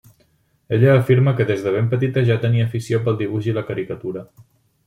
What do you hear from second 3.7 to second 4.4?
caricatura.